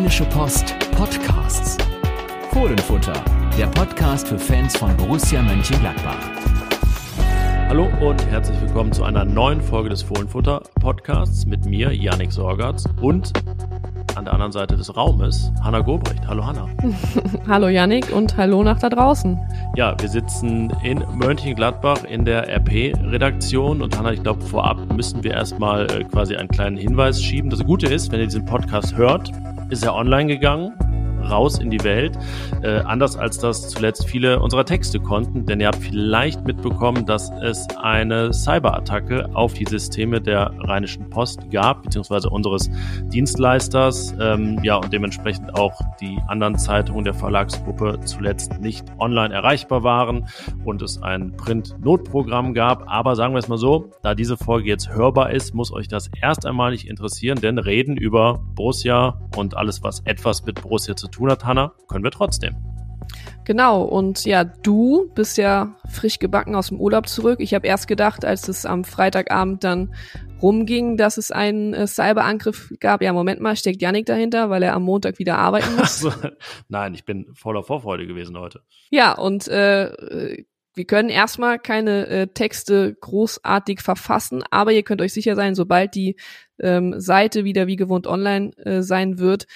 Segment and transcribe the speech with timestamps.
[0.00, 1.76] Rheinische Post Podcasts.
[2.52, 3.12] Fohlenfutter,
[3.58, 6.16] der Podcast für Fans von Borussia Mönchengladbach.
[7.68, 12.86] Hallo und herzlich willkommen zu einer neuen Folge des Fohlenfutter Podcasts mit mir, Yannick Sorgatz
[13.02, 13.34] und
[14.16, 16.26] an der anderen Seite des Raumes Hanna Gobrecht.
[16.26, 16.66] Hallo Hanna.
[17.46, 19.38] hallo Yannick und hallo nach da draußen.
[19.76, 25.32] Ja, wir sitzen in Mönchengladbach in der RP-Redaktion und Hanna, ich glaube, vorab müssen wir
[25.32, 27.50] erstmal äh, quasi einen kleinen Hinweis schieben.
[27.50, 29.30] Das Gute ist, wenn ihr diesen Podcast hört,
[29.70, 30.74] ist er online gegangen
[31.30, 32.18] raus in die Welt.
[32.62, 37.30] Äh, anders als das zuletzt viele unserer Texte konnten, denn ihr habt vielleicht mitbekommen, dass
[37.42, 42.70] es eine Cyberattacke auf die Systeme der Rheinischen Post gab, beziehungsweise unseres
[43.12, 49.82] Dienstleisters, ähm, ja, und dementsprechend auch die anderen Zeitungen der Verlagsgruppe zuletzt nicht online erreichbar
[49.82, 50.26] waren
[50.64, 52.88] und es ein Print-Notprogramm gab.
[52.88, 56.10] Aber sagen wir es mal so, da diese Folge jetzt hörbar ist, muss euch das
[56.20, 61.08] erst einmal nicht interessieren, denn reden über Borussia und alles, was etwas mit Borussia zu
[61.08, 62.56] tun hat, Hanna, können wir trotzdem.
[63.44, 67.40] Genau, und ja, du bist ja frisch gebacken aus dem Urlaub zurück.
[67.40, 69.92] Ich habe erst gedacht, als es am Freitagabend dann
[70.40, 73.02] rumging, dass es einen äh, Cyberangriff gab.
[73.02, 76.04] Ja, Moment mal, steckt Yannick dahinter, weil er am Montag wieder arbeiten muss.
[76.04, 76.12] Also,
[76.68, 78.62] nein, ich bin voller Vorfreude gewesen heute.
[78.90, 85.12] Ja, und äh, wir können erstmal keine äh, Texte großartig verfassen, aber ihr könnt euch
[85.12, 86.16] sicher sein, sobald die
[86.60, 89.46] ähm, Seite wieder wie gewohnt online äh, sein wird,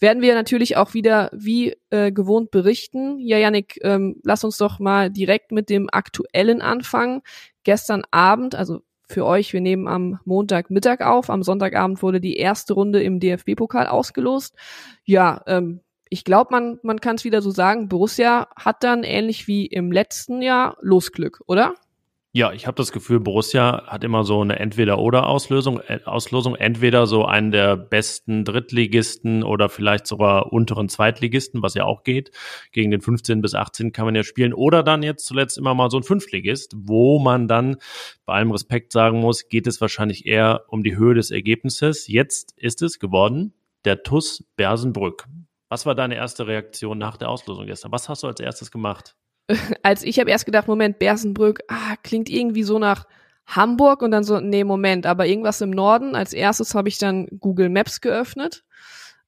[0.00, 3.18] werden wir natürlich auch wieder wie äh, gewohnt berichten.
[3.18, 7.22] Ja, Janik, ähm, lass uns doch mal direkt mit dem Aktuellen anfangen.
[7.62, 11.30] Gestern Abend, also für euch, wir nehmen am Montagmittag auf.
[11.30, 14.54] Am Sonntagabend wurde die erste Runde im DFB-Pokal ausgelost.
[15.04, 19.46] Ja, ähm, ich glaube, man, man kann es wieder so sagen, Borussia hat dann ähnlich
[19.48, 21.74] wie im letzten Jahr Losglück, oder?
[22.36, 27.24] Ja, ich habe das Gefühl, Borussia hat immer so eine Entweder-oder-Auslösung, äh, Auslosung, entweder so
[27.26, 32.32] einen der besten Drittligisten oder vielleicht sogar unteren Zweitligisten, was ja auch geht.
[32.72, 34.52] Gegen den 15 bis 18 kann man ja spielen.
[34.52, 37.76] Oder dann jetzt zuletzt immer mal so ein Fünftligist, wo man dann
[38.26, 42.08] bei allem Respekt sagen muss, geht es wahrscheinlich eher um die Höhe des Ergebnisses.
[42.08, 45.28] Jetzt ist es geworden der TUS Bersenbrück.
[45.68, 47.92] Was war deine erste Reaktion nach der Auslosung gestern?
[47.92, 49.14] Was hast du als erstes gemacht?
[49.82, 53.06] als ich habe erst gedacht, Moment, Bersenbrück, ah, klingt irgendwie so nach
[53.46, 56.14] Hamburg und dann so, nee, Moment, aber irgendwas im Norden.
[56.14, 58.64] Als erstes habe ich dann Google Maps geöffnet,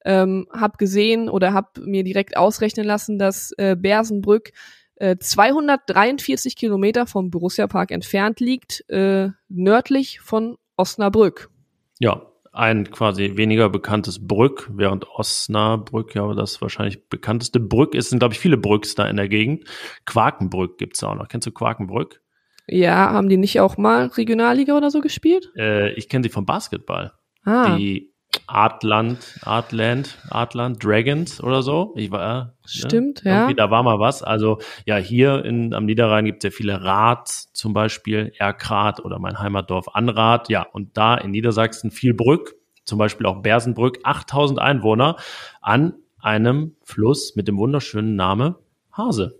[0.04, 4.52] ähm, habe gesehen oder habe mir direkt ausrechnen lassen, dass äh, Bersenbrück
[4.96, 11.50] äh, 243 Kilometer vom Borussia Park entfernt liegt, äh, nördlich von Osnabrück.
[11.98, 12.22] Ja,
[12.56, 18.34] ein quasi weniger bekanntes Brück, während Osnabrück ja das wahrscheinlich bekannteste Brück ist, sind glaube
[18.34, 19.64] ich viele Brücks da in der Gegend.
[20.06, 21.28] Quakenbrück gibt's auch noch.
[21.28, 22.22] Kennst du Quakenbrück?
[22.66, 25.52] Ja, haben die nicht auch mal Regionalliga oder so gespielt?
[25.56, 27.12] Äh, ich kenne sie vom Basketball.
[27.44, 27.76] Ah.
[27.76, 28.12] Die
[28.46, 31.92] Artland, Artland, Artland Dragons oder so.
[31.96, 32.52] Ich war, ne?
[32.64, 33.30] Stimmt, ne?
[33.30, 33.52] ja.
[33.52, 34.22] Da war mal was.
[34.22, 39.18] Also ja, hier in, am Niederrhein gibt es ja viele Rats, zum Beispiel Erkrath oder
[39.18, 40.48] mein Heimatdorf Anrath.
[40.48, 42.54] Ja, und da in Niedersachsen viel Brück,
[42.84, 45.16] zum Beispiel auch Bersenbrück, 8000 Einwohner
[45.60, 48.56] an einem Fluss mit dem wunderschönen Name
[48.92, 49.38] Hase.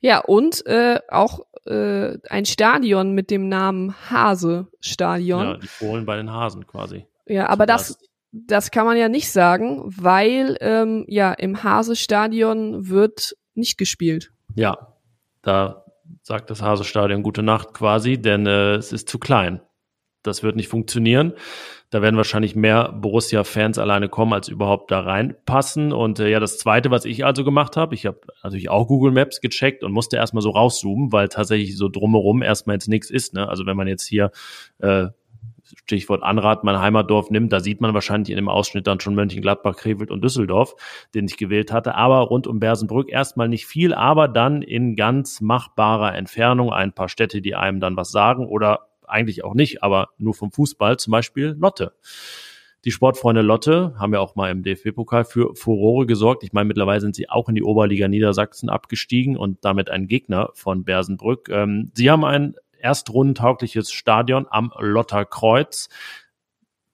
[0.00, 5.42] Ja, und äh, auch äh, ein Stadion mit dem Namen Hase Stadion.
[5.42, 7.06] Ja, die Fohlen bei den Hasen quasi.
[7.26, 7.98] Ja, aber das,
[8.32, 14.32] das kann man ja nicht sagen, weil ähm, ja im Hase-Stadion wird nicht gespielt.
[14.54, 14.94] Ja,
[15.42, 15.84] da
[16.22, 19.60] sagt das Hase-Stadion gute Nacht quasi, denn äh, es ist zu klein.
[20.22, 21.34] Das wird nicht funktionieren.
[21.90, 25.92] Da werden wahrscheinlich mehr Borussia-Fans alleine kommen, als überhaupt da reinpassen.
[25.92, 29.12] Und äh, ja, das Zweite, was ich also gemacht habe, ich habe natürlich auch Google
[29.12, 33.34] Maps gecheckt und musste erstmal so rauszoomen, weil tatsächlich so drumherum erstmal jetzt nichts ist.
[33.34, 33.48] Ne?
[33.48, 34.32] Also wenn man jetzt hier
[34.78, 35.06] äh,
[35.84, 39.76] Stichwort Anrat, mein Heimatdorf nimmt, da sieht man wahrscheinlich in dem Ausschnitt dann schon Mönchengladbach,
[39.76, 40.74] Krefeld und Düsseldorf,
[41.14, 41.94] den ich gewählt hatte.
[41.94, 47.08] Aber rund um Bersenbrück erstmal nicht viel, aber dann in ganz machbarer Entfernung ein paar
[47.08, 51.12] Städte, die einem dann was sagen oder eigentlich auch nicht, aber nur vom Fußball, zum
[51.12, 51.92] Beispiel Lotte.
[52.84, 56.44] Die Sportfreunde Lotte haben ja auch mal im DFB-Pokal für Furore gesorgt.
[56.44, 60.50] Ich meine, mittlerweile sind sie auch in die Oberliga Niedersachsen abgestiegen und damit ein Gegner
[60.54, 61.48] von Bersenbrück.
[61.48, 65.88] Ähm, sie haben ein erstrundentaugliches Stadion am Lotterkreuz.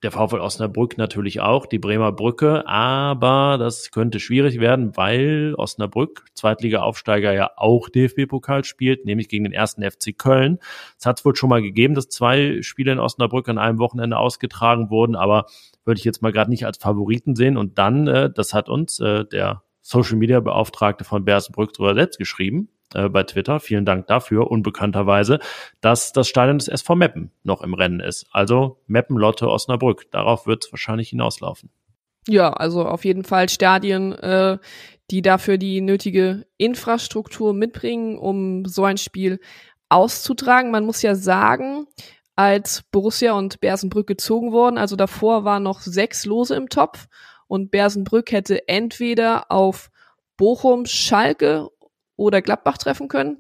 [0.02, 6.24] Der VfL Osnabrück natürlich auch, die Bremer Brücke, aber das könnte schwierig werden, weil Osnabrück,
[6.34, 10.58] Zweitliga-Aufsteiger, ja auch DFB-Pokal spielt, nämlich gegen den ersten FC Köln.
[10.98, 14.18] Es hat es wohl schon mal gegeben, dass zwei Spiele in Osnabrück an einem Wochenende
[14.18, 15.46] ausgetragen wurden, aber
[15.84, 17.56] würde ich jetzt mal gerade nicht als Favoriten sehen.
[17.56, 22.18] Und dann, äh, das hat uns äh, der Social Media Beauftragte von Bersenbrück drüber selbst
[22.18, 25.38] geschrieben, äh, bei Twitter, vielen Dank dafür, unbekannterweise,
[25.80, 28.26] dass das Stadion des SV Meppen noch im Rennen ist.
[28.32, 30.10] Also Meppen, Lotte, Osnabrück.
[30.10, 31.70] Darauf wird es wahrscheinlich hinauslaufen.
[32.28, 34.58] Ja, also auf jeden Fall Stadien, äh,
[35.10, 39.40] die dafür die nötige Infrastruktur mitbringen, um so ein Spiel
[39.88, 40.70] auszutragen.
[40.70, 41.86] Man muss ja sagen,
[42.36, 47.08] als Borussia und Bersenbrück gezogen wurden, also davor waren noch sechs Lose im Topf
[47.46, 49.90] und Bersenbrück hätte entweder auf
[50.38, 51.68] Bochum, Schalke
[52.16, 53.38] oder Gladbach treffen können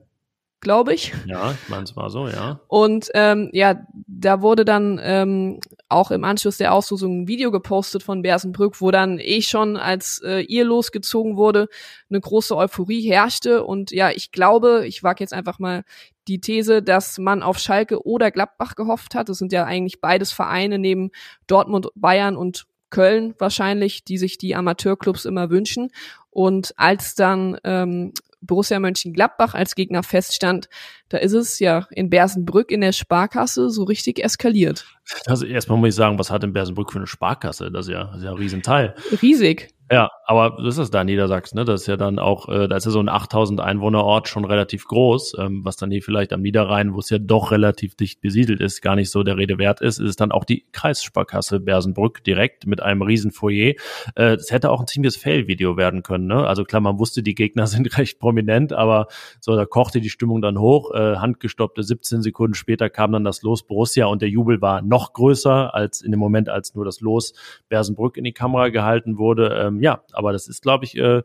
[0.62, 1.12] glaube ich.
[1.26, 2.60] Ja, ich meine, es war so, ja.
[2.68, 8.02] Und ähm, ja, da wurde dann ähm, auch im Anschluss der Auslosung ein Video gepostet
[8.02, 11.68] von Bersenbrück, wo dann eh schon, als äh, ihr losgezogen wurde,
[12.08, 13.64] eine große Euphorie herrschte.
[13.64, 15.82] Und ja, ich glaube, ich wage jetzt einfach mal
[16.28, 19.28] die These, dass man auf Schalke oder Gladbach gehofft hat.
[19.28, 21.10] Das sind ja eigentlich beides Vereine neben
[21.48, 25.90] Dortmund, Bayern und Köln wahrscheinlich, die sich die Amateurclubs immer wünschen.
[26.30, 28.12] Und als dann ähm,
[28.42, 30.68] Borussia Mönchengladbach als Gegner feststand,
[31.08, 34.86] da ist es ja in Bersenbrück in der Sparkasse so richtig eskaliert.
[35.26, 37.70] Also erstmal muss ich sagen, was hat in Bersenbrück für eine Sparkasse?
[37.70, 38.94] Das ist ja, das ist ja ein Riesenteil.
[39.22, 39.74] Riesig.
[39.92, 41.66] Ja, aber das ist da in Niedersachsen, ne?
[41.66, 44.86] Das ist ja dann auch, äh, da ist ja so ein 8000 Einwohnerort schon relativ
[44.86, 48.62] groß, ähm, was dann hier vielleicht am Niederrhein, wo es ja doch relativ dicht besiedelt
[48.62, 52.66] ist, gar nicht so der Rede wert ist, ist dann auch die Kreissparkasse Bersenbrück direkt
[52.66, 53.74] mit einem riesen Foyer.
[54.14, 56.46] Äh, das hätte auch ein ziemliches Fail-Video werden können, ne?
[56.46, 59.08] Also klar, man wusste, die Gegner sind recht prominent, aber
[59.40, 63.42] so, da kochte die Stimmung dann hoch, äh, handgestoppte 17 Sekunden später kam dann das
[63.42, 67.02] Los Borussia und der Jubel war noch größer als in dem Moment, als nur das
[67.02, 67.34] Los
[67.68, 69.60] Bersenbrück in die Kamera gehalten wurde.
[69.62, 71.22] Ähm, ja, aber das ist, glaube ich, äh,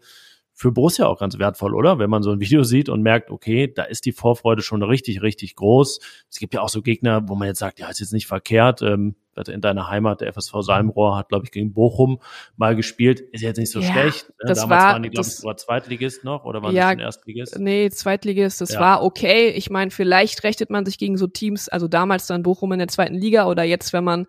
[0.57, 1.99] für Borussia auch ganz wertvoll, oder?
[1.99, 5.21] Wenn man so ein Video sieht und merkt, okay, da ist die Vorfreude schon richtig,
[5.21, 5.99] richtig groß.
[6.31, 8.81] Es gibt ja auch so Gegner, wo man jetzt sagt, ja, ist jetzt nicht verkehrt.
[8.81, 9.15] Ähm,
[9.47, 12.19] in deiner Heimat, der FSV Salmrohr hat, glaube ich, gegen Bochum
[12.55, 13.19] mal gespielt.
[13.19, 14.29] Ist jetzt nicht so ja, schlecht.
[14.29, 14.47] Ne?
[14.47, 17.05] Das Damals war, waren die, glaube ich, war Zweitligist noch oder waren ja, die schon
[17.05, 17.59] Erstligist?
[17.59, 18.79] Nee, Zweitligist, das ja.
[18.79, 19.49] war okay.
[19.49, 22.87] Ich meine, vielleicht rechnet man sich gegen so Teams, also damals dann Bochum in der
[22.87, 24.25] zweiten Liga oder jetzt, wenn man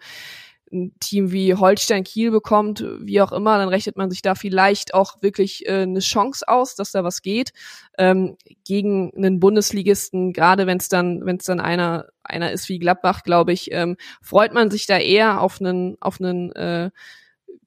[0.72, 4.94] ein Team wie Holstein Kiel bekommt, wie auch immer, dann rechnet man sich da vielleicht
[4.94, 7.52] auch wirklich äh, eine Chance aus, dass da was geht.
[7.96, 12.78] Ähm, gegen einen Bundesligisten, gerade wenn es dann, wenn es dann einer einer ist wie
[12.78, 16.90] Gladbach, glaube ich, ähm, freut man sich da eher auf einen auf einen äh,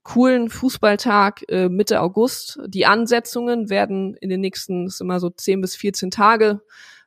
[0.03, 2.59] coolen Fußballtag äh, Mitte August.
[2.67, 6.61] Die Ansetzungen werden in den nächsten, ist immer so 10 bis 14 Tage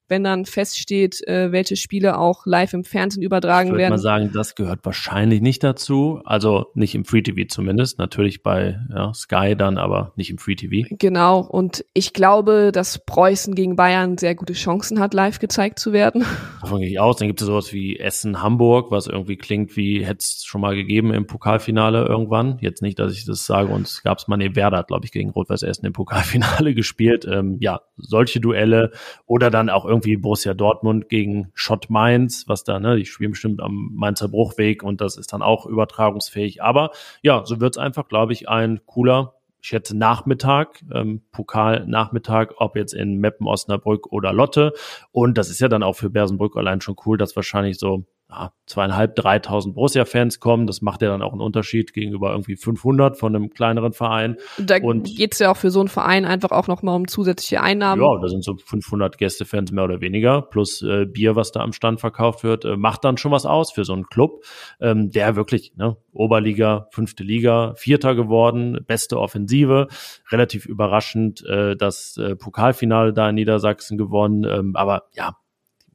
[0.09, 3.95] wenn dann feststeht, äh, welche Spiele auch live im Fernsehen übertragen ich werden.
[3.95, 6.21] Ich würde mal sagen, das gehört wahrscheinlich nicht dazu.
[6.25, 7.99] Also nicht im Free TV zumindest.
[7.99, 10.87] Natürlich bei ja, Sky dann, aber nicht im Free TV.
[10.99, 11.41] Genau.
[11.41, 16.25] Und ich glaube, dass Preußen gegen Bayern sehr gute Chancen hat, live gezeigt zu werden.
[16.61, 17.17] Davon gehe ich aus.
[17.17, 20.75] Dann gibt es sowas wie Essen Hamburg, was irgendwie klingt wie hätte es schon mal
[20.75, 22.59] gegeben im Pokalfinale irgendwann.
[22.61, 23.73] Jetzt nicht, dass ich das sage.
[23.73, 26.75] Und es gab es mal, nee, Werder hat, glaube ich, gegen Rot-Weiß Essen im Pokalfinale
[26.75, 27.25] gespielt.
[27.25, 28.91] Ähm, ja, solche Duelle
[29.27, 33.61] oder dann auch irgendwie Borussia Dortmund gegen Schott Mainz, was da, ne, die spielen bestimmt
[33.61, 36.63] am Mainzer Bruchweg und das ist dann auch übertragungsfähig.
[36.63, 36.91] Aber
[37.23, 42.93] ja, so wird's einfach, glaube ich, ein cooler, ich schätze Nachmittag, ähm, Pokal-Nachmittag, ob jetzt
[42.93, 44.75] in Meppen, Osnabrück oder Lotte.
[45.11, 48.05] Und das ist ja dann auch für Bersenbrück allein schon cool, dass wahrscheinlich so
[48.35, 50.67] ja, zweieinhalb, dreitausend Borussia-Fans kommen.
[50.67, 54.39] Das macht ja dann auch einen Unterschied gegenüber irgendwie 500 von einem kleineren Verein.
[54.59, 58.03] Da und geht's ja auch für so einen Verein einfach auch nochmal um zusätzliche Einnahmen.
[58.03, 61.73] Ja, da sind so 500 Gästefans mehr oder weniger, plus äh, Bier, was da am
[61.73, 64.45] Stand verkauft wird, äh, macht dann schon was aus für so einen Club,
[64.81, 69.89] ähm, der wirklich, ne, Oberliga, fünfte Liga, Vierter geworden, beste Offensive,
[70.31, 75.37] relativ überraschend äh, das äh, Pokalfinale da in Niedersachsen gewonnen, ähm, aber ja,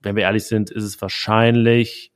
[0.01, 2.08] wenn wir ehrlich sind, ist es wahrscheinlich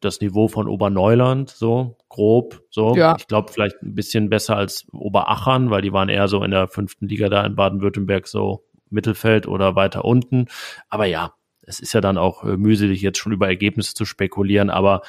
[0.00, 2.62] das Niveau von Oberneuland, so grob.
[2.70, 3.16] So, ja.
[3.18, 6.68] ich glaube vielleicht ein bisschen besser als Oberachern, weil die waren eher so in der
[6.68, 10.46] fünften Liga da in Baden-Württemberg so Mittelfeld oder weiter unten.
[10.88, 14.70] Aber ja, es ist ja dann auch äh, mühselig, jetzt schon über Ergebnisse zu spekulieren,
[14.70, 15.02] aber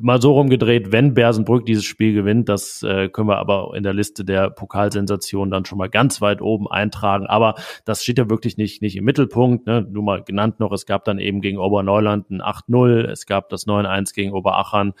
[0.00, 3.94] mal so rumgedreht, wenn Bersenbrück dieses Spiel gewinnt, das äh, können wir aber in der
[3.94, 7.26] Liste der Pokalsensationen dann schon mal ganz weit oben eintragen.
[7.26, 9.66] Aber das steht ja wirklich nicht, nicht im Mittelpunkt.
[9.66, 9.86] Ne?
[9.88, 13.66] Nur mal genannt noch, es gab dann eben gegen Oberneuland ein 8-0, es gab das
[13.66, 14.94] 9-1 gegen Oberachern.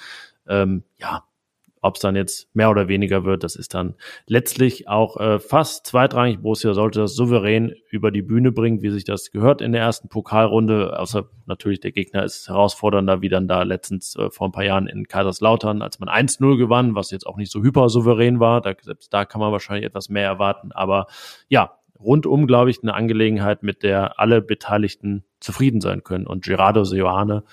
[0.46, 1.24] Ähm, ja,
[1.84, 3.94] ob es dann jetzt mehr oder weniger wird, das ist dann
[4.26, 6.40] letztlich auch äh, fast zweitrangig.
[6.40, 10.08] Borussia sollte das souverän über die Bühne bringen, wie sich das gehört in der ersten
[10.08, 10.98] Pokalrunde.
[10.98, 14.86] Außer natürlich der Gegner ist herausfordernder, wie dann da letztens äh, vor ein paar Jahren
[14.86, 18.62] in Kaiserslautern, als man 1-0 gewann, was jetzt auch nicht so hyper souverän war.
[18.62, 20.72] Da, selbst da kann man wahrscheinlich etwas mehr erwarten.
[20.72, 21.06] Aber
[21.48, 26.26] ja, rundum, glaube ich, eine Angelegenheit, mit der alle Beteiligten zufrieden sein können.
[26.26, 27.44] Und Gerardo Seoane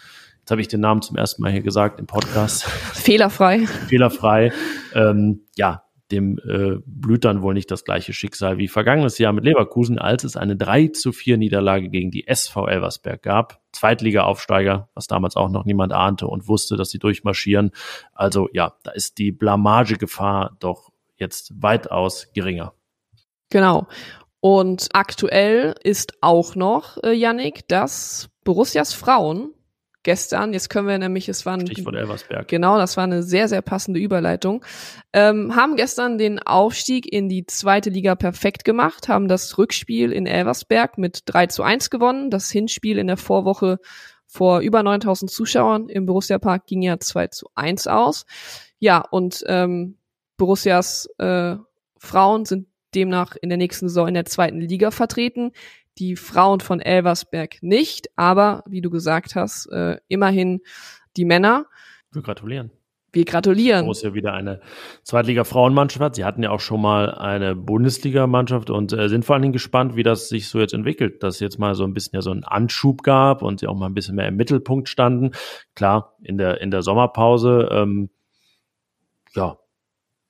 [0.42, 2.64] Jetzt habe ich den Namen zum ersten Mal hier gesagt im Podcast.
[2.94, 3.68] Fehlerfrei.
[3.88, 4.52] Fehlerfrei.
[4.94, 9.46] Ähm, ja, dem äh, blüht dann wohl nicht das gleiche Schicksal wie vergangenes Jahr mit
[9.46, 13.62] Leverkusen, als es eine 3 zu 4 Niederlage gegen die SV Elversberg gab.
[13.72, 17.72] Zweitliga-Aufsteiger, was damals auch noch niemand ahnte und wusste, dass sie durchmarschieren.
[18.14, 22.74] Also ja, da ist die Blamagegefahr doch jetzt weitaus geringer.
[23.50, 23.88] Genau.
[24.40, 29.54] Und aktuell ist auch noch, äh, Yannick, dass Borussias Frauen
[30.04, 32.48] gestern, jetzt können wir nämlich, es waren Stichwort Elversberg.
[32.48, 34.66] Genau, das war eine sehr, sehr passende Überleitung.
[35.14, 40.26] Ähm, haben gestern den Aufstieg in die zweite Liga perfekt gemacht, haben das Rückspiel in
[40.26, 42.30] Elversberg mit 3 zu 1 gewonnen.
[42.30, 43.80] Das Hinspiel in der Vorwoche
[44.26, 48.26] vor über 9000 Zuschauern im Borussia Park ging ja 2 zu 1 aus.
[48.80, 49.98] Ja, und ähm,
[50.38, 51.56] Borussias äh,
[51.98, 55.52] Frauen sind demnach in der nächsten Saison in der zweiten Liga vertreten.
[55.98, 60.62] Die Frauen von Elversberg nicht, aber wie du gesagt hast, äh, immerhin
[61.18, 61.66] die Männer.
[62.12, 62.72] Wir gratulieren.
[63.14, 63.88] Wir gratulieren.
[63.88, 64.62] Wo es ja wieder eine
[65.04, 66.16] Zweitliga-Frauenmannschaft hat.
[66.16, 69.98] Sie hatten ja auch schon mal eine Bundesliga-Mannschaft und äh, sind vor allen Dingen gespannt,
[69.98, 72.46] wie das sich so jetzt entwickelt, dass jetzt mal so ein bisschen ja so einen
[72.46, 75.32] Anschub gab und sie auch mal ein bisschen mehr im Mittelpunkt standen.
[75.76, 78.10] Klar, in der, in der Sommerpause, ähm,
[79.36, 79.58] ja,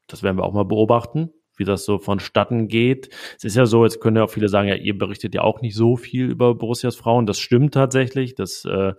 [0.07, 3.09] das werden wir auch mal beobachten wie das so vonstatten geht.
[3.37, 5.61] Es ist ja so, jetzt können ja auch viele sagen, ja, ihr berichtet ja auch
[5.61, 7.25] nicht so viel über Borussias Frauen.
[7.25, 8.35] Das stimmt tatsächlich.
[8.35, 8.93] Das äh,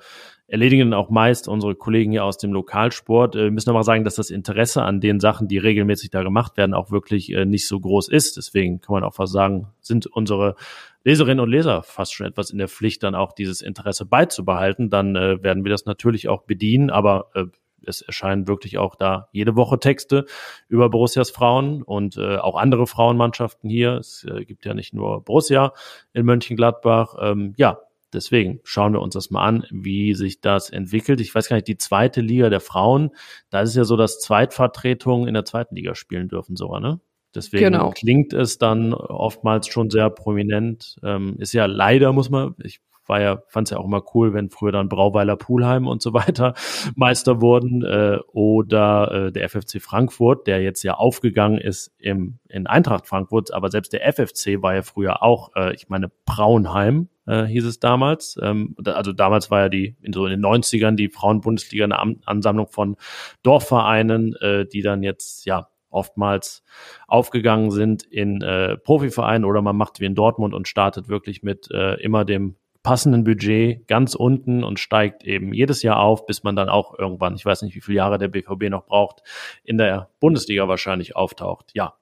[0.47, 3.37] erledigen auch meist unsere Kollegen hier aus dem Lokalsport.
[3.37, 6.56] Äh, wir müssen aber sagen, dass das Interesse an den Sachen, die regelmäßig da gemacht
[6.56, 8.37] werden, auch wirklich äh, nicht so groß ist.
[8.37, 10.56] Deswegen kann man auch fast sagen, sind unsere
[11.04, 14.90] Leserinnen und Leser fast schon etwas in der Pflicht, dann auch dieses Interesse beizubehalten.
[14.90, 17.47] Dann äh, werden wir das natürlich auch bedienen, aber äh,
[17.87, 20.27] es erscheinen wirklich auch da jede Woche Texte
[20.69, 23.95] über Borussias Frauen und äh, auch andere Frauenmannschaften hier.
[23.95, 25.73] Es äh, gibt ja nicht nur Borussia
[26.12, 27.15] in Mönchengladbach.
[27.21, 27.79] Ähm, ja,
[28.12, 31.21] deswegen schauen wir uns das mal an, wie sich das entwickelt.
[31.21, 33.11] Ich weiß gar nicht, die zweite Liga der Frauen,
[33.51, 37.01] da ist es ja so, dass Zweitvertretungen in der zweiten Liga spielen dürfen sogar, ne?
[37.35, 37.91] Deswegen genau.
[37.91, 40.99] klingt es dann oftmals schon sehr prominent.
[41.03, 44.32] Ähm, ist ja leider, muss man, ich war ja, fand es ja auch immer cool,
[44.35, 46.54] wenn früher dann Brauweiler Pulheim und so weiter
[46.97, 52.66] Meister wurden äh, oder äh, der FFC Frankfurt, der jetzt ja aufgegangen ist im, in
[52.66, 57.44] Eintracht Frankfurt, aber selbst der FFC war ja früher auch, äh, ich meine, Braunheim äh,
[57.44, 58.38] hieß es damals.
[58.42, 62.68] Ähm, also damals war ja die, in so in den 90ern, die Frauenbundesliga eine Ansammlung
[62.68, 62.97] von
[63.42, 66.64] Dorfvereinen, äh, die dann jetzt, ja, oftmals
[67.06, 71.71] aufgegangen sind in äh, Profivereinen oder man macht wie in Dortmund und startet wirklich mit
[71.71, 76.57] äh, immer dem passenden Budget ganz unten und steigt eben jedes Jahr auf, bis man
[76.57, 79.23] dann auch irgendwann, ich weiß nicht, wie viele Jahre der BVB noch braucht,
[79.62, 81.71] in der Bundesliga wahrscheinlich auftaucht.
[81.75, 81.95] Ja.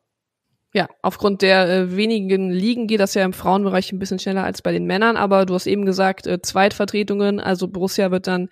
[0.73, 4.63] Ja, aufgrund der äh, wenigen Ligen geht das ja im Frauenbereich ein bisschen schneller als
[4.63, 8.49] bei den Männern, aber du hast eben gesagt, äh, Zweitvertretungen, also Borussia wird dann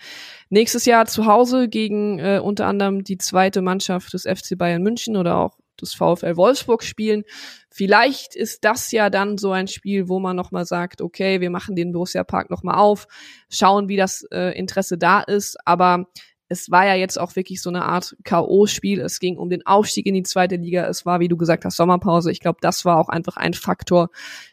[0.51, 5.17] nächstes Jahr zu Hause gegen äh, unter anderem die zweite Mannschaft des FC Bayern München
[5.17, 7.25] oder auch des VfL Wolfsburg spielen.
[7.71, 11.77] Vielleicht ist das ja dann so ein Spiel, wo man nochmal sagt, okay, wir machen
[11.77, 13.07] den Borussia Park nochmal auf,
[13.51, 15.57] schauen, wie das äh, Interesse da ist.
[15.65, 16.07] Aber
[16.49, 19.01] es war ja jetzt auch wirklich so eine Art K.O.-Spiel.
[19.01, 20.87] Es ging um den Aufstieg in die zweite Liga.
[20.87, 22.31] Es war, wie du gesagt hast, Sommerpause.
[22.33, 24.09] Ich glaube, das war auch einfach ein Faktor,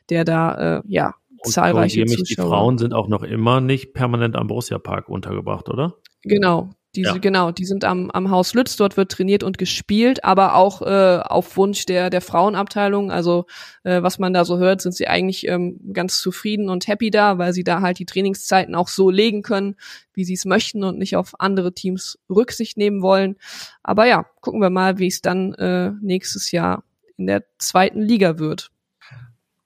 [0.10, 2.46] der da, äh, ja, und zahlreiche mich, Zuschauer.
[2.46, 5.96] Die Frauen sind auch noch immer nicht permanent am Borussia Park untergebracht, oder?
[6.24, 7.18] Genau, die, ja.
[7.18, 11.20] Genau, die sind am, am Haus Lütz, dort wird trainiert und gespielt, aber auch äh,
[11.24, 13.12] auf Wunsch der, der Frauenabteilung.
[13.12, 13.46] Also
[13.84, 17.38] äh, was man da so hört, sind sie eigentlich ähm, ganz zufrieden und happy da,
[17.38, 19.76] weil sie da halt die Trainingszeiten auch so legen können,
[20.14, 23.36] wie sie es möchten und nicht auf andere Teams Rücksicht nehmen wollen.
[23.84, 26.84] Aber ja, gucken wir mal, wie es dann äh, nächstes Jahr
[27.18, 28.72] in der zweiten Liga wird.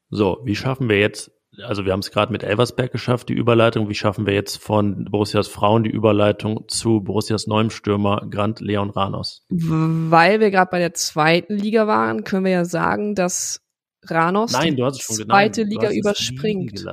[0.09, 1.31] So, wie schaffen wir jetzt
[1.63, 3.89] also wir haben es gerade mit Elversberg geschafft, die Überleitung.
[3.89, 8.89] Wie schaffen wir jetzt von Borussias Frauen die Überleitung zu Borussias neuem Stürmer Grant Leon
[8.89, 9.45] Ranos?
[9.49, 13.61] Weil wir gerade bei der zweiten Liga waren, können wir ja sagen, dass
[14.05, 16.85] Ranos Nein, schon zweite Nein, Liga überspringt.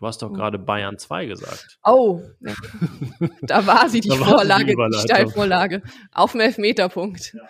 [0.00, 1.78] Du hast doch gerade Bayern 2 gesagt.
[1.84, 2.22] Oh,
[3.42, 5.82] da war sie, die Vorlage, die, die Steilvorlage.
[6.12, 7.34] Auf dem Elfmeterpunkt.
[7.34, 7.42] Ja.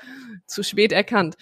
[0.47, 1.37] Zu spät erkannt.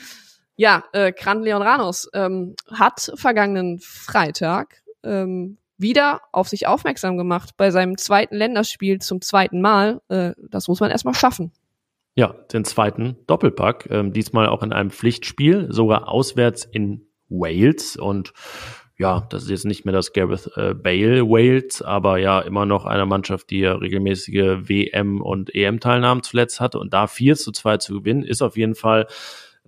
[0.56, 7.50] Ja, äh, Grant Leon Ranos ähm, hat vergangenen Freitag ähm, wieder auf sich aufmerksam gemacht
[7.56, 10.00] bei seinem zweiten Länderspiel zum zweiten Mal.
[10.08, 11.52] Äh, das muss man erstmal schaffen.
[12.14, 18.32] Ja, den zweiten Doppelpack, ähm, diesmal auch in einem Pflichtspiel, sogar auswärts in Wales und
[18.98, 22.84] ja, das ist jetzt nicht mehr das Gareth äh, Bale Wales, aber ja, immer noch
[22.84, 27.76] eine Mannschaft, die ja regelmäßige WM- und EM-Teilnahmen zuletzt hatte und da 4 zu 2
[27.76, 29.06] zu gewinnen, ist auf jeden Fall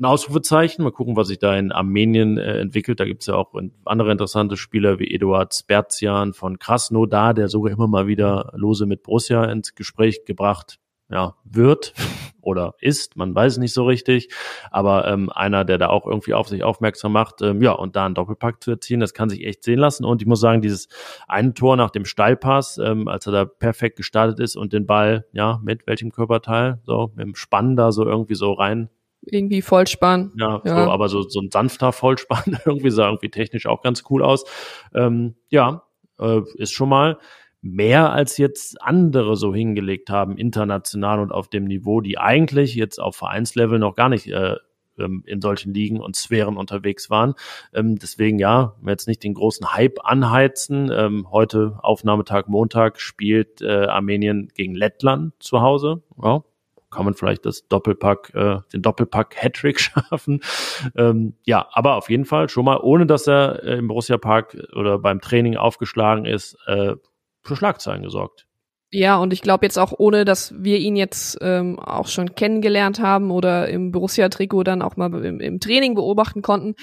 [0.00, 0.82] ein Ausrufezeichen.
[0.82, 3.00] Mal gucken, was sich da in Armenien äh, entwickelt.
[3.00, 3.52] Da gibt's ja auch
[3.84, 9.02] andere interessante Spieler wie Eduard Sperzian von Krasnodar, der sogar immer mal wieder lose mit
[9.02, 10.78] Borussia ins Gespräch gebracht
[11.10, 11.92] ja, wird
[12.40, 14.28] oder ist, man weiß nicht so richtig,
[14.70, 18.06] aber ähm, einer, der da auch irgendwie auf sich aufmerksam macht, ähm, ja, und da
[18.06, 20.04] einen Doppelpack zu erzielen, das kann sich echt sehen lassen.
[20.04, 20.88] Und ich muss sagen, dieses
[21.28, 25.26] eine Tor nach dem Steilpass, ähm, als er da perfekt gestartet ist und den Ball,
[25.32, 28.88] ja, mit welchem Körperteil, so mit dem Spann da so irgendwie so rein
[29.22, 30.32] irgendwie Vollspann.
[30.36, 30.84] Ja, ja.
[30.84, 34.44] So, aber so, so ein sanfter Vollspann irgendwie sah irgendwie technisch auch ganz cool aus.
[34.94, 35.84] Ähm, ja,
[36.18, 37.18] äh, ist schon mal
[37.62, 42.98] mehr als jetzt andere so hingelegt haben, international und auf dem Niveau, die eigentlich jetzt
[42.98, 44.56] auf Vereinslevel noch gar nicht äh,
[44.98, 47.34] ähm, in solchen Ligen und Sphären unterwegs waren.
[47.74, 50.90] Ähm, deswegen ja, wir jetzt nicht den großen Hype anheizen.
[50.92, 56.02] Ähm, heute, Aufnahmetag Montag, spielt äh, Armenien gegen Lettland zu Hause.
[56.22, 56.42] Ja,
[56.90, 60.40] kann man vielleicht das Doppelpack, äh, den Doppelpack Hattrick schaffen.
[60.96, 64.56] Ähm, ja, aber auf jeden Fall schon mal, ohne dass er äh, im Borussia Park
[64.74, 66.94] oder beim Training aufgeschlagen ist, äh,
[67.42, 68.46] für Schlagzeilen gesorgt.
[68.92, 72.98] Ja, und ich glaube jetzt auch, ohne dass wir ihn jetzt ähm, auch schon kennengelernt
[72.98, 76.74] haben oder im Borussia-Trikot dann auch mal im, im Training beobachten konnten,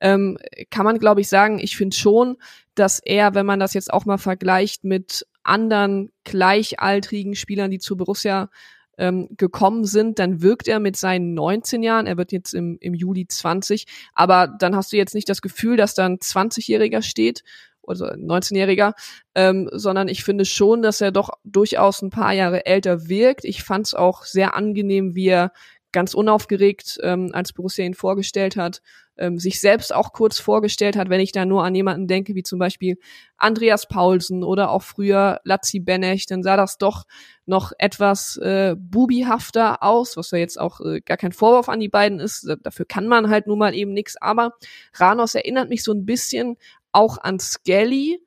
[0.00, 0.38] ähm,
[0.70, 2.36] kann man, glaube ich, sagen, ich finde schon,
[2.76, 7.96] dass er, wenn man das jetzt auch mal vergleicht mit anderen gleichaltrigen Spielern, die zu
[7.96, 8.48] Borussia
[8.98, 12.94] ähm, gekommen sind, dann wirkt er mit seinen 19 Jahren, er wird jetzt im, im
[12.94, 17.42] Juli 20, aber dann hast du jetzt nicht das Gefühl, dass da ein 20-Jähriger steht
[17.82, 18.94] oder 19-Jähriger,
[19.34, 23.44] ähm, sondern ich finde schon, dass er doch durchaus ein paar Jahre älter wirkt.
[23.44, 25.52] Ich fand es auch sehr angenehm, wie er
[25.96, 28.82] ganz unaufgeregt, ähm, als Borussia ihn vorgestellt hat,
[29.16, 32.42] ähm, sich selbst auch kurz vorgestellt hat, wenn ich da nur an jemanden denke, wie
[32.42, 32.98] zum Beispiel
[33.38, 37.04] Andreas Paulsen oder auch früher Lazzi Benech, dann sah das doch
[37.46, 41.88] noch etwas äh, bubihafter aus, was ja jetzt auch äh, gar kein Vorwurf an die
[41.88, 42.46] beiden ist.
[42.62, 44.20] Dafür kann man halt nun mal eben nichts.
[44.20, 44.52] Aber
[44.92, 46.58] Ranos erinnert mich so ein bisschen
[46.92, 48.20] auch an Skelly,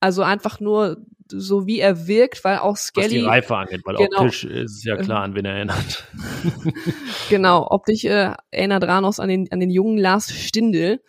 [0.00, 3.06] also einfach nur so wie er wirkt, weil auch Skelly.
[3.06, 6.04] Was die Reife angeht, weil genau, optisch ist es ja klar, an wen er erinnert.
[7.30, 11.00] genau, optisch äh, erinnert Ranos an den, an den jungen Lars Stindl.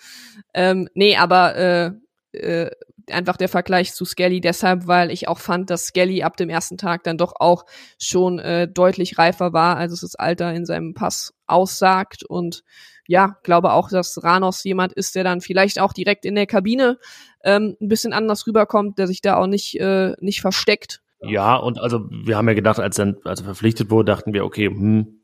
[0.53, 1.91] Ähm, nee, aber äh,
[2.37, 2.71] äh,
[3.11, 6.77] einfach der Vergleich zu Skelly deshalb, weil ich auch fand, dass Skelly ab dem ersten
[6.77, 7.65] Tag dann doch auch
[7.99, 12.63] schon äh, deutlich reifer war, als es das Alter in seinem Pass aussagt und
[13.07, 16.99] ja, glaube auch, dass Ranos jemand ist, der dann vielleicht auch direkt in der Kabine
[17.43, 21.01] ähm, ein bisschen anders rüberkommt, der sich da auch nicht, äh, nicht versteckt.
[21.21, 24.45] Ja, und also wir haben ja gedacht, als dann, als er verpflichtet wurde, dachten wir,
[24.45, 25.21] okay, hm,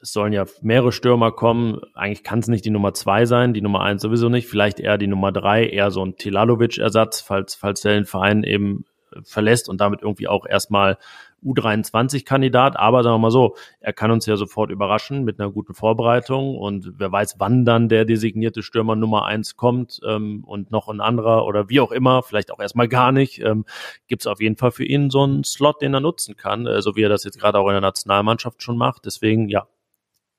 [0.00, 1.80] es sollen ja mehrere Stürmer kommen.
[1.94, 4.46] Eigentlich kann es nicht die Nummer zwei sein, die Nummer eins sowieso nicht.
[4.46, 8.84] Vielleicht eher die Nummer drei, eher so ein Tilalovic-Ersatz, falls, falls der den Verein eben
[9.24, 10.98] verlässt und damit irgendwie auch erstmal
[11.46, 15.74] U23-Kandidat, aber sagen wir mal so, er kann uns ja sofort überraschen mit einer guten
[15.74, 20.88] Vorbereitung und wer weiß, wann dann der designierte Stürmer Nummer eins kommt ähm, und noch
[20.88, 23.64] ein anderer oder wie auch immer, vielleicht auch erstmal gar nicht, ähm,
[24.08, 26.82] gibt es auf jeden Fall für ihn so einen Slot, den er nutzen kann, äh,
[26.82, 29.06] so wie er das jetzt gerade auch in der Nationalmannschaft schon macht.
[29.06, 29.66] Deswegen, ja,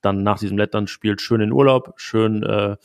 [0.01, 2.77] dann nach diesem Lettland-Spiel schön in Urlaub, schön äh,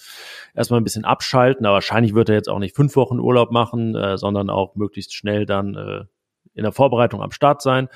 [0.54, 1.66] erstmal ein bisschen abschalten.
[1.66, 5.14] Aber wahrscheinlich wird er jetzt auch nicht fünf Wochen Urlaub machen, äh, sondern auch möglichst
[5.14, 6.04] schnell dann äh,
[6.54, 7.88] in der Vorbereitung am Start sein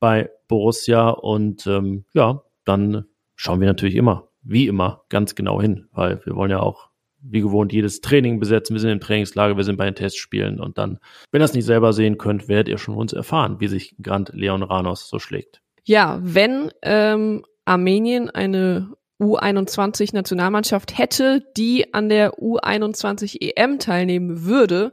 [0.00, 1.08] bei Borussia.
[1.10, 6.36] Und ähm, ja, dann schauen wir natürlich immer, wie immer, ganz genau hin, weil wir
[6.36, 6.88] wollen ja auch
[7.26, 8.74] wie gewohnt jedes Training besetzen.
[8.74, 10.98] Wir sind im Trainingslager, wir sind bei den Testspielen und dann,
[11.30, 14.30] wenn ihr das nicht selber sehen könnt, werdet ihr schon uns erfahren, wie sich Grand
[14.34, 15.62] Leon Ranos so schlägt.
[15.84, 24.92] Ja, wenn ähm, Armenien eine U21-Nationalmannschaft hätte, die an der U21 EM teilnehmen würde,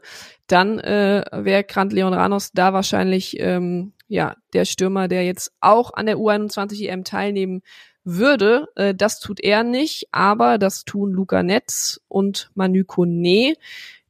[0.51, 5.93] dann äh, wäre Grant Leon Ranos da wahrscheinlich ähm, ja der Stürmer, der jetzt auch
[5.93, 7.61] an der U21 EM teilnehmen
[8.03, 8.67] würde.
[8.75, 13.55] Äh, das tut er nicht, aber das tun Luca Netz und Manu Kone.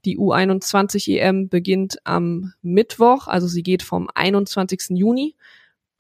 [0.06, 4.98] Die U21 EM beginnt am Mittwoch, also sie geht vom 21.
[4.98, 5.36] Juni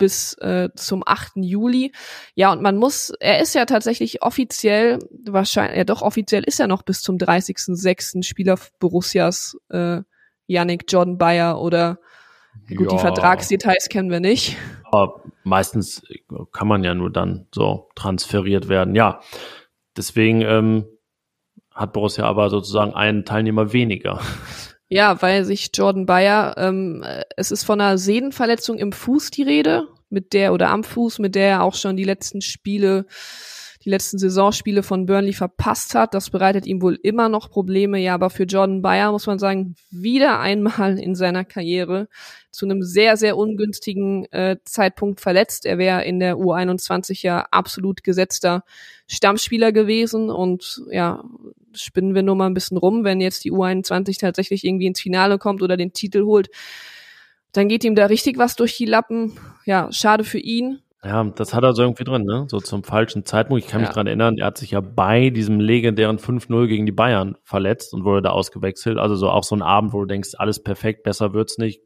[0.01, 1.33] bis äh, zum 8.
[1.35, 1.91] Juli.
[2.33, 6.65] Ja, und man muss, er ist ja tatsächlich offiziell, wahrscheinlich, ja doch offiziell ist er
[6.65, 8.23] noch bis zum 30.06.
[8.23, 10.01] Spieler Borussias, äh,
[10.51, 11.99] Yannick Jordan Bayer oder
[12.67, 12.97] gut, ja.
[12.97, 14.57] die Vertragsdetails kennen wir nicht.
[14.83, 16.03] Aber meistens
[16.51, 18.95] kann man ja nur dann so transferiert werden.
[18.95, 19.21] Ja,
[19.95, 20.85] deswegen ähm,
[21.73, 24.19] hat Borussia aber sozusagen einen Teilnehmer weniger.
[24.89, 27.05] Ja, weil sich Jordan Bayer, ähm,
[27.37, 31.35] es ist von einer Sehnenverletzung im Fuß die Rede, mit der oder am Fuß, mit
[31.35, 33.05] der er auch schon die letzten Spiele,
[33.83, 36.13] die letzten Saisonspiele von Burnley verpasst hat.
[36.13, 37.99] Das bereitet ihm wohl immer noch Probleme.
[37.99, 42.07] Ja, aber für Jordan Bayer muss man sagen, wieder einmal in seiner Karriere
[42.51, 45.65] zu einem sehr, sehr ungünstigen äh, Zeitpunkt verletzt.
[45.65, 48.63] Er wäre in der U21 ja absolut gesetzter
[49.07, 51.23] Stammspieler gewesen und ja,
[51.73, 55.37] spinnen wir nur mal ein bisschen rum, wenn jetzt die U21 tatsächlich irgendwie ins Finale
[55.37, 56.49] kommt oder den Titel holt,
[57.51, 59.33] dann geht ihm da richtig was durch die Lappen.
[59.65, 60.80] Ja, schade für ihn.
[61.03, 62.45] Ja, das hat er so irgendwie drin, ne?
[62.47, 63.63] So zum falschen Zeitpunkt.
[63.63, 66.91] Ich kann mich dran erinnern, er hat sich ja bei diesem legendären 5-0 gegen die
[66.91, 68.99] Bayern verletzt und wurde da ausgewechselt.
[68.99, 71.81] Also so auch so ein Abend, wo du denkst, alles perfekt, besser wird's nicht.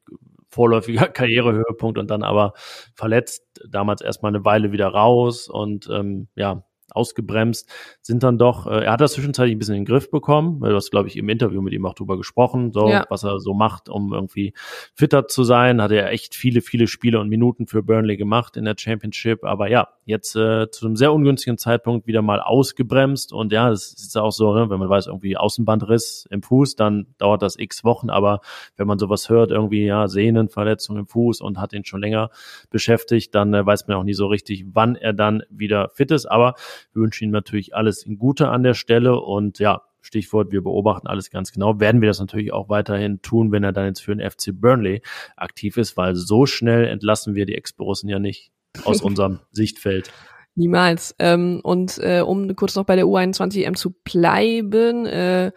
[0.49, 2.54] Vorläufiger Karrierehöhepunkt und dann aber
[2.93, 7.69] verletzt, damals erstmal eine Weile wieder raus und ähm, ja, ausgebremst,
[8.01, 10.71] sind dann doch, äh, er hat das zwischenzeitlich ein bisschen in den Griff bekommen, weil
[10.71, 13.05] du hast, glaube ich, im Interview mit ihm auch drüber gesprochen, so, ja.
[13.10, 14.53] was er so macht, um irgendwie
[14.93, 18.65] fitter zu sein, hat er echt viele, viele Spiele und Minuten für Burnley gemacht in
[18.65, 23.34] der Championship, aber ja, jetzt äh, zu einem sehr ungünstigen Zeitpunkt wieder mal ausgebremst.
[23.34, 27.08] Und ja, das ist auch so, ne, wenn man weiß, irgendwie Außenbandriss im Fuß, dann
[27.17, 28.41] dauert das x Wochen, aber
[28.77, 32.29] wenn man sowas hört, irgendwie, ja, Sehnenverletzung im Fuß und hat ihn schon länger
[32.69, 36.27] beschäftigt, dann äh, weiß man auch nie so richtig, wann er dann wieder fit ist,
[36.27, 36.53] aber
[36.93, 41.08] wir wünschen ihm natürlich alles in Gute an der Stelle und ja, Stichwort, wir beobachten
[41.08, 41.80] alles ganz genau.
[41.80, 45.02] Werden wir das natürlich auch weiterhin tun, wenn er dann jetzt für den FC Burnley
[45.36, 48.52] aktiv ist, weil so schnell entlassen wir die Ex-Borussen ja nicht
[48.84, 50.12] aus unserem Sichtfeld.
[50.54, 51.15] Niemals.
[51.19, 55.52] Ähm, und äh, um kurz noch bei der U21 EM zu bleiben, äh,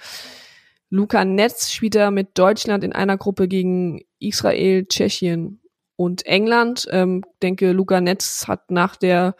[0.90, 5.60] Luca Netz spielt er mit Deutschland in einer Gruppe gegen Israel, Tschechien
[5.96, 6.88] und England.
[6.90, 9.36] Ähm, denke, Luca Netz hat nach der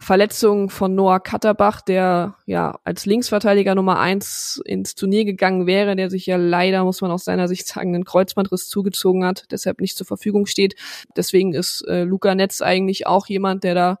[0.00, 6.08] Verletzung von Noah Katterbach, der ja als Linksverteidiger Nummer eins ins Turnier gegangen wäre, der
[6.08, 9.96] sich ja leider, muss man aus seiner Sicht sagen, einen Kreuzbandriss zugezogen hat, deshalb nicht
[9.96, 10.76] zur Verfügung steht.
[11.16, 13.98] Deswegen ist äh, Luca Netz eigentlich auch jemand, der da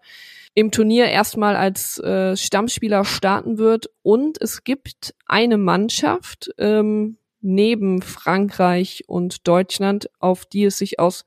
[0.54, 3.90] im Turnier erstmal als äh, Stammspieler starten wird.
[4.02, 11.24] Und es gibt eine Mannschaft ähm, neben Frankreich und Deutschland, auf die es sich aus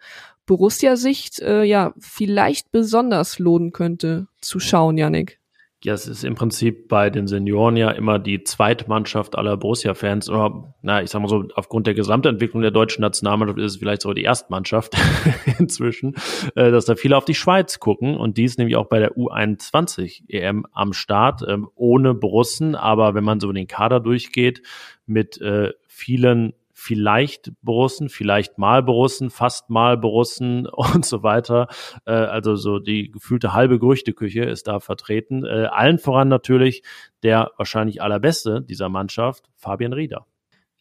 [0.52, 5.40] Borussia-Sicht äh, ja vielleicht besonders lohnen könnte zu schauen, Yannick.
[5.82, 10.30] Ja, es ist im Prinzip bei den Senioren ja immer die Zweitmannschaft aller Borussia-Fans.
[10.30, 14.02] Oder, na, ich sag mal so, aufgrund der Gesamtentwicklung der deutschen Nationalmannschaft ist es vielleicht
[14.02, 14.98] so die Erstmannschaft
[15.58, 16.16] inzwischen,
[16.56, 18.18] äh, dass da viele auf die Schweiz gucken.
[18.18, 22.76] Und die ist nämlich auch bei der U21 EM am Start, ähm, ohne Borussen.
[22.76, 24.64] Aber wenn man so den Kader durchgeht,
[25.06, 26.52] mit äh, vielen
[26.82, 31.68] vielleicht Borussen, vielleicht mal Borussen, fast mal Borussen und so weiter.
[32.06, 35.46] Äh, also so die gefühlte halbe Gerüchteküche ist da vertreten.
[35.46, 36.82] Äh, allen voran natürlich
[37.22, 40.26] der wahrscheinlich allerbeste dieser Mannschaft, Fabian Rieder.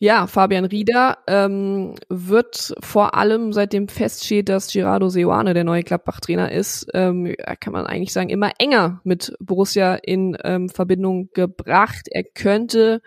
[0.03, 6.51] Ja, Fabian Rieder ähm, wird vor allem, seitdem feststeht, dass Gerardo Seoane der neue Gladbach-Trainer
[6.51, 12.09] ist, ähm, kann man eigentlich sagen, immer enger mit Borussia in ähm, Verbindung gebracht.
[12.11, 13.03] Er könnte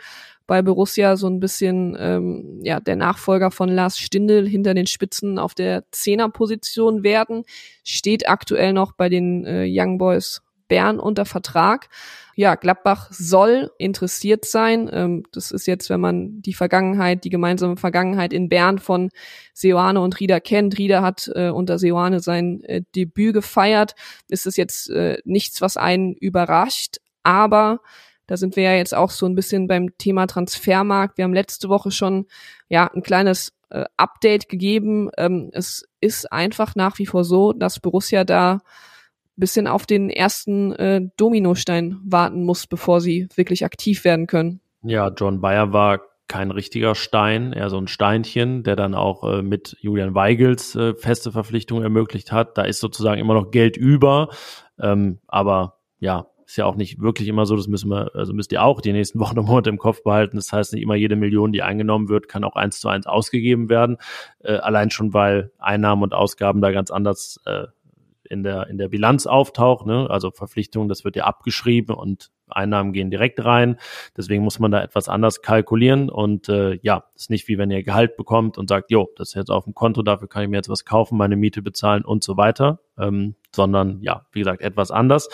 [0.54, 5.40] bei Borussia so ein bisschen ähm, ja der Nachfolger von Lars Stindl hinter den Spitzen
[5.40, 7.44] auf der Zehnerposition werden,
[7.84, 11.90] steht aktuell noch bei den äh, Young Boys Bern unter Vertrag.
[12.36, 14.88] Ja, Gladbach soll interessiert sein.
[14.94, 19.10] Ähm, das ist jetzt, wenn man die Vergangenheit, die gemeinsame Vergangenheit in Bern von
[19.56, 20.78] Seoane und Rieder kennt.
[20.78, 23.96] Rieder hat äh, unter Seoane sein äh, Debüt gefeiert.
[24.30, 27.80] Ist es jetzt äh, nichts, was einen überrascht, aber
[28.28, 31.18] da sind wir ja jetzt auch so ein bisschen beim Thema Transfermarkt.
[31.18, 32.26] Wir haben letzte Woche schon
[32.70, 35.10] ja ein kleines äh, Update gegeben.
[35.18, 38.60] Ähm, es ist einfach nach wie vor so, dass Borussia da
[39.36, 44.62] bisschen auf den ersten äh, Dominostein warten muss, bevor sie wirklich aktiv werden können.
[44.84, 49.42] Ja, John Bayer war kein richtiger Stein, eher so ein Steinchen, der dann auch äh,
[49.42, 52.58] mit Julian Weigels äh, feste Verpflichtungen ermöglicht hat.
[52.58, 54.30] Da ist sozusagen immer noch Geld über,
[54.80, 58.52] ähm, aber ja, ist ja auch nicht wirklich immer so, das müssen wir, also müsst
[58.52, 60.38] ihr auch die nächsten Wochen und Monate im Kopf behalten.
[60.38, 63.70] Das heißt, nicht immer jede Million, die eingenommen wird, kann auch eins zu eins ausgegeben
[63.70, 63.98] werden.
[64.40, 67.64] Äh, allein schon, weil Einnahmen und Ausgaben da ganz anders äh,
[68.30, 70.08] in der, in der Bilanz auftaucht, ne?
[70.12, 73.78] also Verpflichtungen, das wird ja abgeschrieben und Einnahmen gehen direkt rein.
[74.16, 77.82] Deswegen muss man da etwas anders kalkulieren und äh, ja, ist nicht wie wenn ihr
[77.82, 80.58] Gehalt bekommt und sagt, jo, das ist jetzt auf dem Konto, dafür kann ich mir
[80.58, 84.92] jetzt was kaufen, meine Miete bezahlen und so weiter, ähm, sondern ja, wie gesagt, etwas
[84.92, 85.30] anders.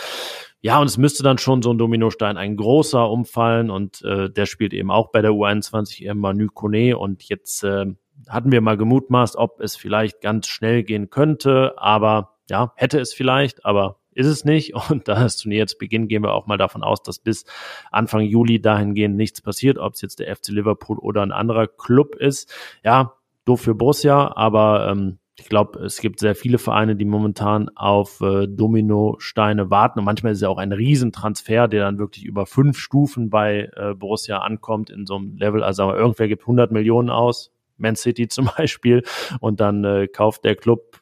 [0.62, 4.46] Ja, und es müsste dann schon so ein Dominostein, ein großer umfallen und äh, der
[4.46, 7.86] spielt eben auch bei der U21 eben Manu Kone und jetzt äh,
[8.28, 13.14] hatten wir mal gemutmaßt, ob es vielleicht ganz schnell gehen könnte, aber ja, hätte es
[13.14, 14.74] vielleicht, aber ist es nicht.
[14.90, 17.46] Und da das Turnier jetzt beginnt, gehen wir auch mal davon aus, dass bis
[17.92, 22.16] Anfang Juli dahingehend nichts passiert, ob es jetzt der FC Liverpool oder ein anderer Club
[22.16, 22.52] ist.
[22.84, 23.14] Ja,
[23.46, 28.22] doof für Borussia, aber ähm, ich glaube, es gibt sehr viele Vereine, die momentan auf
[28.22, 30.00] äh, Dominosteine warten.
[30.00, 33.70] Und manchmal ist es ja auch ein Riesentransfer, der dann wirklich über fünf Stufen bei
[33.76, 35.64] äh, Borussia ankommt in so einem Level.
[35.64, 39.04] Also irgendwer gibt 100 Millionen aus, Man City zum Beispiel,
[39.40, 40.99] und dann äh, kauft der Club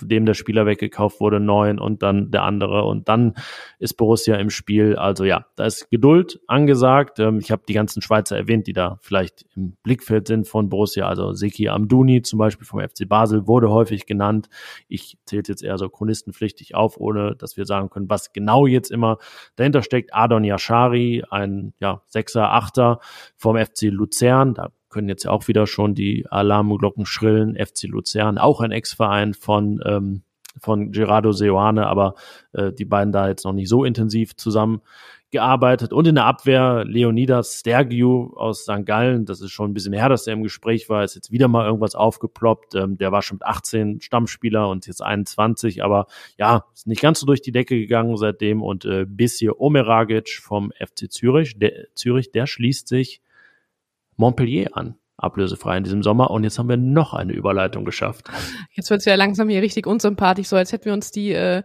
[0.00, 3.34] dem der Spieler weggekauft wurde, neun und dann der andere und dann
[3.78, 4.96] ist Borussia im Spiel.
[4.96, 7.18] Also ja, da ist Geduld angesagt.
[7.18, 11.06] Ähm, ich habe die ganzen Schweizer erwähnt, die da vielleicht im Blickfeld sind von Borussia.
[11.06, 14.48] Also Seki Amduni zum Beispiel vom FC Basel wurde häufig genannt.
[14.88, 18.90] Ich zähle jetzt eher so chronistenpflichtig auf, ohne dass wir sagen können, was genau jetzt
[18.90, 19.18] immer
[19.56, 20.14] dahinter steckt.
[20.14, 23.00] Adon Yashari, ein ja, Sechser, Achter
[23.36, 24.54] vom FC Luzern.
[24.54, 27.56] Da können jetzt auch wieder schon die Alarmglocken schrillen.
[27.56, 30.22] FC Luzern, auch ein Ex-Verein von, ähm,
[30.60, 32.14] von Gerardo Seoane, aber
[32.52, 34.82] äh, die beiden da jetzt noch nicht so intensiv zusammen
[35.30, 35.92] gearbeitet.
[35.92, 38.84] Und in der Abwehr Leonidas Stergiou aus St.
[38.84, 39.26] Gallen.
[39.26, 41.04] Das ist schon ein bisschen her, dass er im Gespräch war.
[41.04, 42.74] Ist jetzt wieder mal irgendwas aufgeploppt.
[42.74, 45.84] Ähm, der war schon mit 18 Stammspieler und jetzt 21.
[45.84, 48.62] Aber ja, ist nicht ganz so durch die Decke gegangen seitdem.
[48.62, 53.22] Und äh, Bisir Omeragic vom FC Zürich, der, Zürich, der schließt sich
[54.20, 56.30] Montpellier an ablösefrei in diesem Sommer.
[56.30, 58.28] Und jetzt haben wir noch eine Überleitung geschafft.
[58.72, 61.62] Jetzt wird es ja langsam hier richtig unsympathisch, so als hätten wir uns die, äh,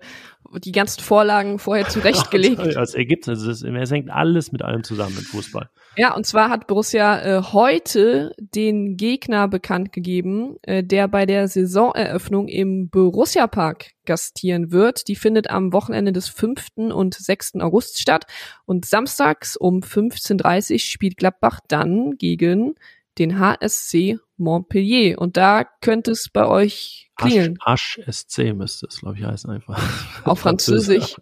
[0.64, 2.60] die ganzen Vorlagen vorher zurechtgelegt.
[2.78, 5.70] Als Ergebnis, es, es hängt alles mit allem zusammen im Fußball.
[5.98, 11.48] Ja, und zwar hat Borussia äh, heute den Gegner bekannt gegeben, äh, der bei der
[11.48, 15.08] Saisoneröffnung im Borussia Park gastieren wird.
[15.08, 16.92] Die findet am Wochenende des 5.
[16.94, 17.56] und 6.
[17.62, 18.26] August statt.
[18.66, 22.76] Und samstags um 15.30 Uhr spielt Gladbach dann gegen
[23.18, 25.20] den HSC Montpellier.
[25.20, 27.58] Und da könnte es bei euch klingeln.
[27.62, 29.80] Asch, SC müsste es, glaube ich, heißen einfach.
[30.26, 31.16] Auf Französisch.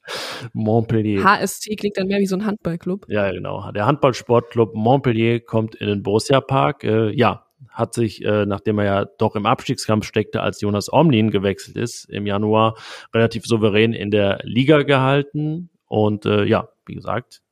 [0.54, 1.24] Montpellier.
[1.24, 3.06] HSC klingt dann mehr wie so ein Handballclub.
[3.08, 3.72] Ja, genau.
[3.72, 6.84] Der Handballsportclub Montpellier kommt in den Borussia Park.
[6.84, 11.32] Äh, ja, hat sich, äh, nachdem er ja doch im Abstiegskampf steckte, als Jonas Omlin
[11.32, 12.76] gewechselt ist, im Januar
[13.14, 15.70] relativ souverän in der Liga gehalten.
[15.88, 17.43] Und äh, ja, wie gesagt,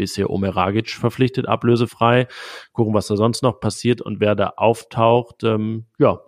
[0.00, 2.26] bisher Omeragic verpflichtet, ablösefrei.
[2.72, 5.44] Gucken, was da sonst noch passiert und wer da auftaucht.
[5.44, 6.20] Ähm, ja,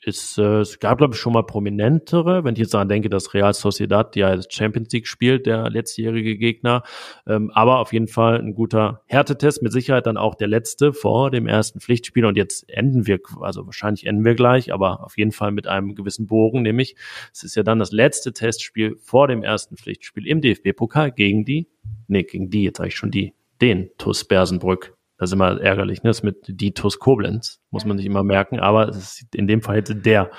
[0.00, 3.34] ist, äh, es gab, glaube ich, schon mal prominentere, wenn ich jetzt daran denke, dass
[3.34, 6.82] Real Sociedad ja Champions League spielt, der letztjährige Gegner.
[7.26, 11.30] Ähm, aber auf jeden Fall ein guter Härtetest, mit Sicherheit dann auch der letzte vor
[11.30, 12.24] dem ersten Pflichtspiel.
[12.24, 15.94] Und jetzt enden wir, also wahrscheinlich enden wir gleich, aber auf jeden Fall mit einem
[15.94, 16.96] gewissen Bogen, nämlich
[17.32, 21.68] es ist ja dann das letzte Testspiel vor dem ersten Pflichtspiel im DFB-Pokal gegen die,
[22.06, 24.97] nee, gegen die, jetzt sage ich schon die, den TuS Bersenbrück.
[25.18, 26.10] Das ist immer ärgerlich, ne?
[26.10, 29.62] Das mit die TUS Koblenz, muss man sich immer merken, aber es ist in dem
[29.62, 30.30] Fall hätte der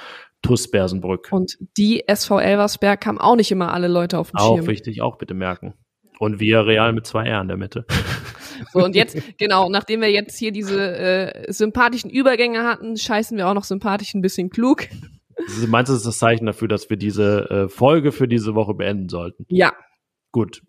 [0.41, 1.27] TUS Bersenbrück.
[1.31, 4.65] Und die SV Elversberg haben auch nicht immer alle Leute auf dem auch Schirm.
[4.65, 5.73] Auch wichtig, auch bitte merken.
[6.17, 7.85] Und wir Real mit zwei R in der Mitte.
[8.73, 13.47] So, und jetzt, genau, nachdem wir jetzt hier diese äh, sympathischen Übergänge hatten, scheißen wir
[13.47, 14.87] auch noch sympathisch ein bisschen klug.
[15.67, 18.73] Meinst du, das ist das Zeichen dafür, dass wir diese äh, Folge für diese Woche
[18.73, 19.45] beenden sollten?
[19.47, 19.71] Ja.
[20.33, 20.61] Gut,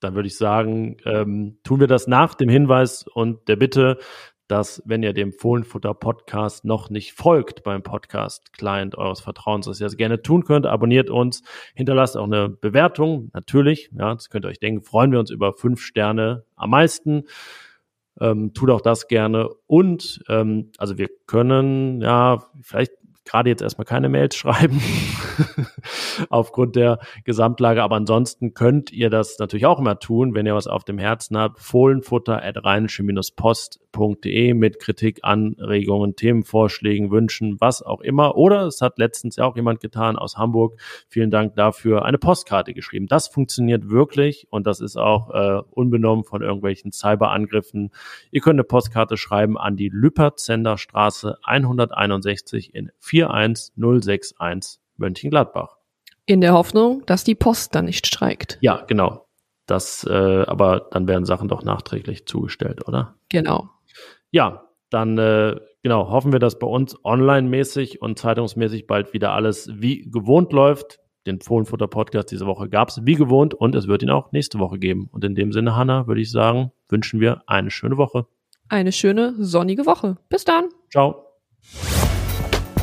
[0.00, 3.98] dann würde ich sagen, ähm, tun wir das nach dem Hinweis und der Bitte,
[4.50, 9.80] dass wenn ihr dem Fohlenfutter Podcast noch nicht folgt beim Podcast Client eures Vertrauens, dass
[9.80, 11.42] ihr das gerne tun könnt, abonniert uns,
[11.74, 15.52] hinterlasst auch eine Bewertung, natürlich, ja, das könnt ihr euch denken, freuen wir uns über
[15.52, 17.24] fünf Sterne am meisten.
[18.20, 22.92] Ähm, tut auch das gerne und ähm, also wir können ja vielleicht
[23.30, 24.82] gerade jetzt erstmal keine Mails schreiben
[26.30, 27.82] aufgrund der Gesamtlage.
[27.82, 31.38] Aber ansonsten könnt ihr das natürlich auch immer tun, wenn ihr was auf dem Herzen
[31.38, 31.60] habt.
[31.60, 38.36] Fohlenfutter at rheinische-post.de mit Kritik, Anregungen, Themenvorschlägen, Wünschen, was auch immer.
[38.36, 40.80] Oder es hat letztens ja auch jemand getan aus Hamburg.
[41.08, 42.04] Vielen Dank dafür.
[42.04, 43.06] Eine Postkarte geschrieben.
[43.06, 47.92] Das funktioniert wirklich und das ist auch äh, unbenommen von irgendwelchen Cyberangriffen.
[48.32, 55.76] Ihr könnt eine Postkarte schreiben an die Lüpertzender Straße 161 in 4 41061 Mönchengladbach.
[56.26, 58.58] In der Hoffnung, dass die Post dann nicht streikt.
[58.60, 59.26] Ja, genau.
[59.66, 63.14] Das, äh, aber dann werden Sachen doch nachträglich zugestellt, oder?
[63.28, 63.70] Genau.
[64.30, 69.70] Ja, dann äh, genau hoffen wir, dass bei uns online-mäßig und zeitungsmäßig bald wieder alles
[69.72, 70.98] wie gewohnt läuft.
[71.26, 74.58] Den Fohlenfutter Podcast diese Woche gab es wie gewohnt und es wird ihn auch nächste
[74.58, 75.08] Woche geben.
[75.12, 78.26] Und in dem Sinne, Hanna, würde ich sagen, wünschen wir eine schöne Woche.
[78.68, 80.16] Eine schöne sonnige Woche.
[80.28, 80.68] Bis dann.
[80.90, 81.26] Ciao.